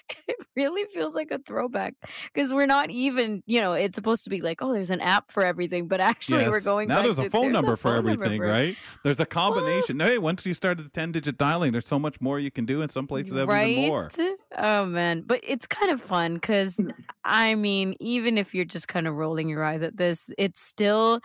it 0.28 0.36
really 0.56 0.84
feels 0.92 1.14
like 1.14 1.30
a 1.30 1.38
throwback 1.38 1.94
because 2.32 2.52
we're 2.52 2.66
not 2.66 2.90
even, 2.90 3.42
you 3.46 3.60
know, 3.60 3.72
it's 3.72 3.94
supposed 3.94 4.24
to 4.24 4.30
be 4.30 4.40
like, 4.40 4.62
oh, 4.62 4.72
there's 4.72 4.90
an 4.90 5.00
app 5.00 5.30
for 5.30 5.44
everything, 5.44 5.88
but 5.88 6.00
actually 6.00 6.48
we're 6.48 6.60
going 6.60 6.88
now. 6.88 6.96
back 6.96 7.04
There's 7.04 7.16
to, 7.16 7.26
a 7.26 7.30
phone 7.30 7.52
number 7.52 7.76
for 7.76 7.88
phone 7.94 7.94
number 8.06 8.10
everything, 8.12 8.40
for- 8.40 8.46
right? 8.46 8.76
There's 9.04 9.20
a 9.20 9.26
combination. 9.26 9.98
hey, 10.00 10.18
once 10.18 10.44
you 10.46 10.54
started 10.54 10.84
the 10.86 10.90
ten 10.90 11.12
digit 11.12 11.38
dialing, 11.38 11.72
there's 11.72 11.86
so 11.86 11.98
much 11.98 12.20
more 12.20 12.38
you 12.38 12.50
can 12.50 12.66
do. 12.66 12.82
In 12.82 12.88
some 12.88 13.06
places, 13.06 13.36
have 13.36 13.48
even 13.50 13.88
more. 13.88 14.10
Oh 14.58 14.84
man, 14.84 15.22
but 15.22 15.40
it's 15.42 15.66
kind 15.66 15.90
of 15.90 16.00
fun 16.00 16.34
because 16.34 16.76
Mm. 16.76 16.92
I 17.24 17.54
mean, 17.54 17.94
even 18.00 18.38
if 18.38 18.54
you're 18.54 18.64
just 18.64 18.88
kind 18.88 19.06
of 19.06 19.14
rolling 19.14 19.48
your 19.48 19.62
eyes 19.62 19.82
at 19.82 19.96
this, 19.96 20.28
it's 20.38 20.60
still 20.60 21.20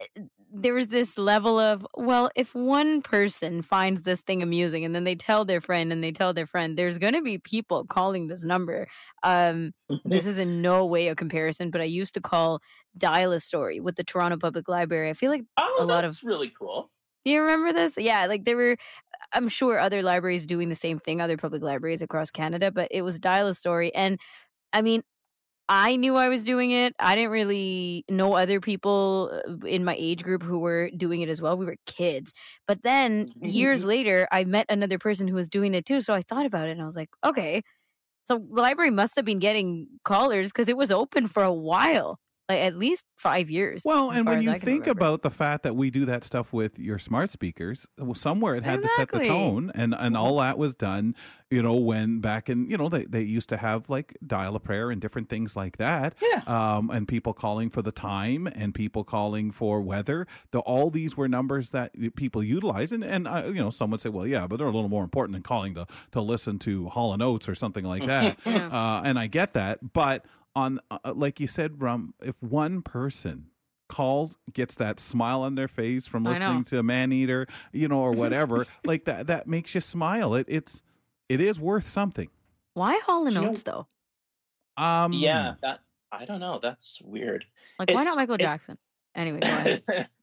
eh, 0.00 0.22
there's 0.52 0.88
this 0.88 1.18
level 1.18 1.58
of 1.58 1.86
well, 1.96 2.30
if 2.36 2.54
one 2.54 3.02
person 3.02 3.62
finds 3.62 4.02
this 4.02 4.22
thing 4.22 4.42
amusing 4.42 4.84
and 4.84 4.94
then 4.94 5.04
they 5.04 5.14
tell 5.14 5.44
their 5.44 5.60
friend 5.60 5.92
and 5.92 6.02
they 6.02 6.12
tell 6.12 6.32
their 6.32 6.46
friend, 6.46 6.76
there's 6.76 6.98
going 6.98 7.14
to 7.14 7.22
be 7.22 7.38
people 7.38 7.84
calling 7.84 8.26
this 8.26 8.44
number. 8.44 8.86
Um, 9.22 9.72
this 10.04 10.26
is 10.26 10.38
in 10.38 10.62
no 10.62 10.86
way 10.86 11.08
a 11.08 11.14
comparison, 11.14 11.70
but 11.70 11.80
I 11.80 11.84
used 11.84 12.14
to 12.14 12.20
call 12.20 12.60
Dial 12.96 13.32
a 13.32 13.40
Story 13.40 13.80
with 13.80 13.96
the 13.96 14.04
Toronto 14.04 14.36
Public 14.38 14.68
Library. 14.68 15.10
I 15.10 15.14
feel 15.14 15.30
like 15.30 15.44
oh, 15.56 15.76
a 15.78 15.84
lot 15.84 16.04
of 16.04 16.18
really 16.22 16.52
cool. 16.56 16.90
do 17.24 17.32
you 17.32 17.40
remember 17.40 17.72
this? 17.72 17.96
Yeah, 17.98 18.26
like 18.26 18.44
there 18.44 18.56
were, 18.56 18.76
I'm 19.32 19.48
sure 19.48 19.78
other 19.78 20.02
libraries 20.02 20.46
doing 20.46 20.68
the 20.68 20.74
same 20.74 20.98
thing, 20.98 21.20
other 21.20 21.36
public 21.36 21.62
libraries 21.62 22.02
across 22.02 22.30
Canada, 22.30 22.70
but 22.70 22.88
it 22.90 23.02
was 23.02 23.18
Dial 23.18 23.48
a 23.48 23.54
Story. 23.54 23.94
And 23.94 24.18
I 24.72 24.82
mean, 24.82 25.02
I 25.68 25.96
knew 25.96 26.16
I 26.16 26.28
was 26.28 26.44
doing 26.44 26.70
it. 26.70 26.94
I 26.98 27.14
didn't 27.16 27.32
really 27.32 28.04
know 28.08 28.34
other 28.34 28.60
people 28.60 29.42
uh, 29.48 29.66
in 29.66 29.84
my 29.84 29.96
age 29.98 30.22
group 30.22 30.42
who 30.42 30.60
were 30.60 30.90
doing 30.96 31.22
it 31.22 31.28
as 31.28 31.42
well. 31.42 31.56
We 31.56 31.66
were 31.66 31.76
kids. 31.86 32.32
But 32.68 32.82
then 32.82 33.26
mm, 33.26 33.48
mm, 33.48 33.52
years 33.52 33.80
mm-hmm. 33.80 33.88
later, 33.88 34.28
I 34.30 34.44
met 34.44 34.66
another 34.68 34.98
person 34.98 35.26
who 35.26 35.34
was 35.34 35.48
doing 35.48 35.74
it 35.74 35.84
too. 35.84 36.00
So 36.00 36.14
I 36.14 36.22
thought 36.22 36.46
about 36.46 36.68
it 36.68 36.72
and 36.72 36.82
I 36.82 36.84
was 36.84 36.96
like, 36.96 37.10
okay. 37.24 37.62
So 38.28 38.38
the 38.38 38.60
library 38.60 38.90
must 38.90 39.16
have 39.16 39.24
been 39.24 39.38
getting 39.38 39.86
callers 40.04 40.48
because 40.48 40.68
it 40.68 40.76
was 40.76 40.90
open 40.92 41.28
for 41.28 41.42
a 41.42 41.52
while, 41.52 42.18
like 42.48 42.60
at 42.60 42.76
least 42.76 43.04
five 43.16 43.50
years. 43.50 43.82
Well, 43.84 44.10
and 44.10 44.24
when 44.26 44.42
you 44.42 44.52
think 44.54 44.82
remember. 44.86 44.90
about 44.90 45.22
the 45.22 45.30
fact 45.30 45.64
that 45.64 45.74
we 45.74 45.90
do 45.90 46.04
that 46.06 46.22
stuff 46.24 46.52
with 46.52 46.78
your 46.78 46.98
smart 46.98 47.30
speakers, 47.30 47.86
well, 47.98 48.14
somewhere 48.14 48.54
it 48.54 48.64
had 48.64 48.82
to 48.82 48.88
set 48.88 49.10
the 49.10 49.24
tone, 49.24 49.72
and 49.74 49.94
and 49.98 50.16
all 50.16 50.38
that 50.38 50.56
was 50.58 50.74
done, 50.74 51.14
you 51.50 51.60
know, 51.62 51.74
when 51.74 52.20
back 52.20 52.48
in, 52.48 52.70
you 52.70 52.76
know, 52.76 52.88
they 52.88 53.04
they 53.04 53.22
used 53.22 53.48
to 53.48 53.56
have 53.56 53.88
like 53.88 54.16
dial 54.26 54.54
a 54.54 54.60
prayer 54.60 54.90
and 54.90 55.00
different 55.00 55.28
things 55.28 55.56
like 55.56 55.78
that, 55.78 56.14
Yeah. 56.22 56.42
um, 56.46 56.90
and 56.90 57.08
people 57.08 57.32
calling 57.32 57.68
for 57.70 57.82
the 57.82 57.92
time 57.92 58.46
and 58.46 58.72
people 58.74 59.02
calling 59.02 59.50
for 59.50 59.80
weather. 59.80 60.26
The 60.52 60.60
all 60.60 60.90
these 60.90 61.16
were 61.16 61.26
numbers 61.28 61.70
that 61.70 61.92
people 62.14 62.42
utilize, 62.44 62.92
and 62.92 63.02
and 63.02 63.26
uh, 63.26 63.44
you 63.46 63.54
know, 63.54 63.70
some 63.70 63.90
would 63.90 64.00
say, 64.00 64.08
well, 64.10 64.26
yeah, 64.26 64.46
but 64.46 64.58
they're 64.58 64.68
a 64.68 64.72
little 64.72 64.88
more 64.90 65.04
important 65.04 65.32
than 65.34 65.42
calling 65.42 65.74
to 65.74 65.86
to 66.12 66.20
listen 66.20 66.58
to 66.60 66.88
Hall 66.90 67.12
and 67.12 67.22
Oates 67.22 67.48
or 67.48 67.54
something 67.56 67.84
like 67.84 68.06
that. 68.06 68.38
Yeah. 68.44 68.68
Uh, 68.68 69.02
and 69.04 69.18
I 69.18 69.26
get 69.26 69.54
that, 69.54 69.92
but 69.92 70.24
on 70.56 70.80
uh, 70.90 70.98
like 71.14 71.38
you 71.38 71.46
said, 71.46 71.80
Rum, 71.80 72.14
if 72.22 72.34
one 72.42 72.82
person 72.82 73.46
calls 73.88 74.36
gets 74.52 74.74
that 74.76 74.98
smile 74.98 75.42
on 75.42 75.54
their 75.54 75.68
face 75.68 76.08
from 76.08 76.24
listening 76.24 76.64
to 76.64 76.78
a 76.80 76.82
man 76.82 77.12
eater, 77.12 77.46
you 77.72 77.86
know, 77.86 78.00
or 78.00 78.10
whatever, 78.22 78.66
like 78.84 79.04
that 79.04 79.28
that 79.28 79.46
makes 79.46 79.74
you 79.76 79.80
smile. 79.80 80.34
It 80.34 80.46
it's 80.48 80.82
it 81.28 81.40
is 81.40 81.60
worth 81.60 81.86
something. 81.86 82.28
Why 82.74 83.00
Hall 83.06 83.26
and 83.26 83.30
Do 83.34 83.40
you 83.40 83.44
know- 83.46 83.50
Oates 83.52 83.62
though? 83.62 83.86
Um 84.76 85.12
yeah, 85.12 85.54
that 85.62 85.80
I 86.10 86.24
don't 86.24 86.40
know. 86.40 86.58
That's 86.62 87.00
weird. 87.02 87.44
Like, 87.78 87.90
why 87.90 88.02
not 88.02 88.16
Michael 88.16 88.36
Jackson? 88.38 88.78
Anyway, 89.14 89.40
go 89.40 89.48
ahead. 89.48 90.08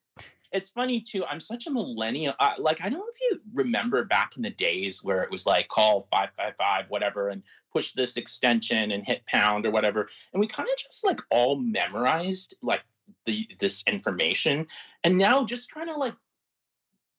it's 0.54 0.70
funny 0.70 1.02
too. 1.02 1.26
I'm 1.26 1.40
such 1.40 1.68
a 1.68 1.72
millennial. 1.72 2.34
Uh, 2.40 2.54
like 2.58 2.80
I 2.82 2.90
don't 2.90 3.00
know 3.00 3.06
if 3.14 3.20
you 3.22 3.42
remember 3.54 4.06
back 4.06 4.38
in 4.38 4.44
the 4.44 4.50
days 4.52 5.04
where 5.04 5.24
it 5.24 5.30
was 5.32 5.46
like 5.46 5.68
call 5.68 6.02
five 6.02 6.30
five 6.38 6.56
five 6.58 6.86
whatever 6.90 7.30
and 7.30 7.44
push 7.72 7.92
this 7.94 8.16
extension 8.18 8.92
and 8.92 9.04
hit 9.06 9.26
pound 9.26 9.66
or 9.66 9.72
whatever, 9.72 10.08
and 10.32 10.40
we 10.40 10.48
kind 10.48 10.70
of 10.72 10.78
just 10.78 11.04
like 11.04 11.20
all 11.32 11.58
memorized 11.58 12.56
like 12.62 12.84
the 13.26 13.48
this 13.60 13.84
information, 13.88 14.68
and 15.04 15.18
now 15.18 15.44
just 15.44 15.68
trying 15.70 15.88
to 15.88 15.96
like 15.96 16.14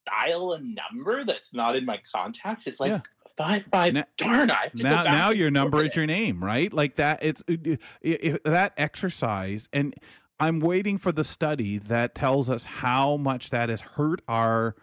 dial 0.06 0.52
a 0.52 0.60
number 0.60 1.24
that's 1.24 1.54
not 1.54 1.76
in 1.76 1.84
my 1.84 2.00
contacts. 2.12 2.66
It's 2.66 2.78
like 2.78 2.90
Yeah. 2.92 3.00
five 3.36 3.64
five. 3.64 3.94
Na- 3.94 4.02
darn, 4.16 4.50
I 4.50 4.54
have 4.64 4.72
to 4.72 4.82
go 4.82 4.88
now 4.90 5.02
now 5.02 5.30
your 5.30 5.50
number 5.50 5.82
is 5.84 5.96
your 5.96 6.06
name 6.06 6.42
right 6.44 6.72
like 6.72 6.96
that 6.96 7.22
it's 7.22 7.42
i- 7.48 7.78
i- 8.04 8.38
that 8.44 8.74
exercise 8.76 9.68
and 9.72 9.94
i'm 10.40 10.60
waiting 10.60 10.98
for 10.98 11.12
the 11.12 11.24
study 11.24 11.78
that 11.78 12.14
tells 12.14 12.48
us 12.50 12.64
how 12.64 13.16
much 13.16 13.50
that 13.50 13.68
has 13.68 13.80
hurt 13.80 14.20
our 14.28 14.74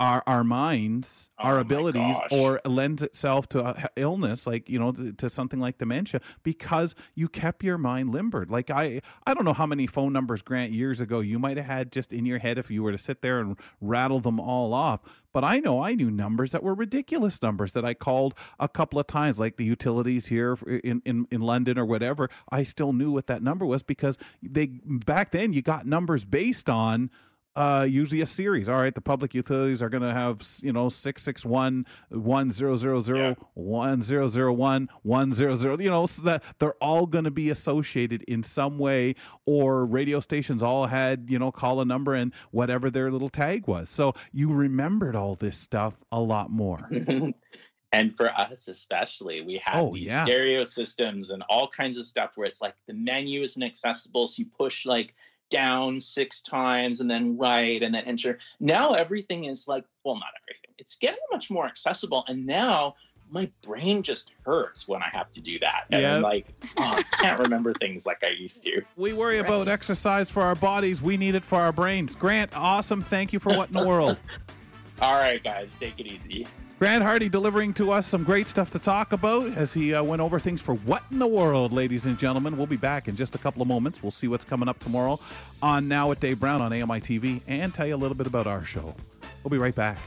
our 0.00 0.22
our 0.26 0.44
minds 0.44 1.30
Oh 1.38 1.44
our 1.44 1.58
abilities 1.58 2.16
or 2.30 2.60
lends 2.64 3.02
itself 3.02 3.48
to 3.50 3.62
uh, 3.62 3.86
illness 3.96 4.46
like 4.46 4.68
you 4.68 4.78
know 4.78 4.92
to, 4.92 5.12
to 5.12 5.30
something 5.30 5.60
like 5.60 5.78
dementia 5.78 6.20
because 6.42 6.94
you 7.14 7.28
kept 7.28 7.64
your 7.64 7.78
mind 7.78 8.10
limbered 8.10 8.50
like 8.50 8.70
i 8.70 9.00
i 9.26 9.34
don't 9.34 9.44
know 9.44 9.52
how 9.52 9.66
many 9.66 9.86
phone 9.86 10.12
numbers 10.12 10.42
grant 10.42 10.72
years 10.72 11.00
ago 11.00 11.20
you 11.20 11.38
might 11.38 11.56
have 11.56 11.66
had 11.66 11.92
just 11.92 12.12
in 12.12 12.26
your 12.26 12.38
head 12.38 12.58
if 12.58 12.70
you 12.70 12.82
were 12.82 12.92
to 12.92 12.98
sit 12.98 13.22
there 13.22 13.40
and 13.40 13.56
rattle 13.80 14.20
them 14.20 14.38
all 14.38 14.72
off 14.72 15.00
but 15.32 15.44
I 15.44 15.58
know 15.58 15.82
I 15.82 15.94
knew 15.94 16.10
numbers 16.10 16.52
that 16.52 16.62
were 16.62 16.74
ridiculous 16.74 17.40
numbers 17.42 17.72
that 17.72 17.84
I 17.84 17.94
called 17.94 18.34
a 18.58 18.68
couple 18.68 18.98
of 18.98 19.06
times, 19.06 19.38
like 19.38 19.56
the 19.56 19.64
utilities 19.64 20.26
here 20.26 20.58
in, 20.66 21.02
in, 21.04 21.26
in 21.30 21.42
London 21.42 21.78
or 21.78 21.84
whatever. 21.84 22.30
I 22.50 22.62
still 22.62 22.92
knew 22.92 23.12
what 23.12 23.26
that 23.26 23.42
number 23.42 23.66
was 23.66 23.82
because 23.82 24.18
they 24.42 24.66
back 24.84 25.30
then 25.30 25.52
you 25.52 25.62
got 25.62 25.86
numbers 25.86 26.24
based 26.24 26.70
on 26.70 27.10
uh, 27.58 27.82
usually 27.82 28.20
a 28.20 28.26
series. 28.26 28.68
All 28.68 28.76
right, 28.76 28.94
the 28.94 29.00
public 29.00 29.34
utilities 29.34 29.82
are 29.82 29.88
going 29.88 30.02
to 30.04 30.12
have 30.12 30.40
you 30.62 30.72
know 30.72 30.88
six 30.88 31.22
six 31.22 31.44
one 31.44 31.86
one 32.10 32.50
zero 32.52 32.76
zero 32.76 33.00
zero 33.00 33.36
one 33.54 34.00
zero 34.00 34.28
zero 34.28 34.52
one 34.52 34.88
one 35.02 35.32
zero 35.32 35.54
zero. 35.56 35.78
You 35.78 35.90
know, 35.90 36.06
so 36.06 36.22
that 36.22 36.42
they're 36.58 36.74
all 36.74 37.06
going 37.06 37.24
to 37.24 37.30
be 37.30 37.50
associated 37.50 38.22
in 38.24 38.42
some 38.42 38.78
way. 38.78 39.16
Or 39.46 39.84
radio 39.86 40.20
stations 40.20 40.62
all 40.62 40.86
had 40.86 41.26
you 41.28 41.38
know 41.38 41.50
call 41.50 41.80
a 41.80 41.84
number 41.84 42.14
and 42.14 42.32
whatever 42.52 42.90
their 42.90 43.10
little 43.10 43.28
tag 43.28 43.66
was. 43.66 43.88
So 43.90 44.14
you 44.32 44.52
remembered 44.52 45.16
all 45.16 45.34
this 45.34 45.56
stuff 45.58 45.94
a 46.12 46.20
lot 46.20 46.50
more. 46.50 46.88
and 47.92 48.14
for 48.14 48.28
us 48.38 48.68
especially 48.68 49.40
we 49.40 49.56
have 49.64 49.82
Oh, 49.82 49.94
these 49.94 50.04
yeah. 50.04 50.24
stereo 50.24 50.64
systems 50.64 51.30
and 51.30 51.42
all 51.48 51.66
kinds 51.68 51.96
of 51.96 52.06
stuff 52.06 52.32
where 52.34 52.46
it's 52.46 52.60
like 52.60 52.74
the 52.86 52.92
menu 52.92 53.42
isn't 53.42 53.62
accessible 53.62 54.28
so 54.28 54.42
you 54.42 54.46
push 54.46 54.84
like 54.84 55.14
down 55.50 56.00
six 56.00 56.40
times 56.40 57.00
and 57.00 57.10
then 57.10 57.36
right 57.38 57.82
and 57.82 57.94
then 57.94 58.04
enter 58.04 58.38
now 58.60 58.92
everything 58.92 59.44
is 59.44 59.66
like 59.66 59.84
well 60.04 60.14
not 60.14 60.28
everything 60.44 60.70
it's 60.78 60.96
getting 60.96 61.18
much 61.32 61.50
more 61.50 61.66
accessible 61.66 62.24
and 62.28 62.44
now 62.46 62.94
my 63.30 63.50
brain 63.62 64.02
just 64.02 64.32
hurts 64.44 64.86
when 64.88 65.02
i 65.02 65.08
have 65.12 65.30
to 65.32 65.40
do 65.40 65.58
that 65.58 65.84
and 65.90 66.02
Yes. 66.02 66.16
I'm 66.16 66.22
like 66.22 66.46
oh, 66.76 66.82
i 66.96 67.02
can't 67.18 67.40
remember 67.40 67.72
things 67.74 68.04
like 68.06 68.22
i 68.24 68.28
used 68.28 68.62
to 68.64 68.82
We 68.96 69.12
worry 69.12 69.38
about 69.38 69.68
exercise 69.68 70.30
for 70.30 70.42
our 70.42 70.54
bodies. 70.54 71.00
We 71.00 71.16
need 71.16 71.34
it 71.34 71.44
for 71.44 71.58
our 71.58 71.72
brains. 71.72 72.14
Grant, 72.14 72.56
awesome. 72.56 73.02
Thank 73.02 73.32
you 73.32 73.38
for 73.38 73.56
what 73.56 73.68
in 73.68 73.74
the 73.74 73.86
world. 73.86 74.18
all 75.00 75.14
right 75.14 75.42
guys 75.42 75.76
take 75.80 75.98
it 75.98 76.06
easy 76.06 76.46
Grant 76.78 77.02
Hardy 77.02 77.28
delivering 77.28 77.74
to 77.74 77.90
us 77.90 78.06
some 78.06 78.22
great 78.22 78.46
stuff 78.46 78.70
to 78.70 78.78
talk 78.78 79.12
about 79.12 79.50
as 79.56 79.74
he 79.74 79.94
uh, 79.94 80.00
went 80.00 80.22
over 80.22 80.38
things 80.38 80.60
for 80.60 80.74
what 80.74 81.02
in 81.10 81.18
the 81.18 81.26
world, 81.26 81.72
ladies 81.72 82.06
and 82.06 82.16
gentlemen. 82.16 82.56
We'll 82.56 82.68
be 82.68 82.76
back 82.76 83.08
in 83.08 83.16
just 83.16 83.34
a 83.34 83.38
couple 83.38 83.60
of 83.60 83.66
moments. 83.66 84.00
We'll 84.00 84.12
see 84.12 84.28
what's 84.28 84.44
coming 84.44 84.68
up 84.68 84.78
tomorrow 84.78 85.18
on 85.60 85.88
Now 85.88 86.08
with 86.08 86.20
Dave 86.20 86.38
Brown 86.38 86.62
on 86.62 86.72
AMI 86.72 87.00
TV 87.00 87.40
and 87.48 87.74
tell 87.74 87.84
you 87.84 87.96
a 87.96 87.98
little 87.98 88.16
bit 88.16 88.28
about 88.28 88.46
our 88.46 88.62
show. 88.64 88.94
We'll 89.42 89.50
be 89.50 89.58
right 89.58 89.74
back. 89.74 89.98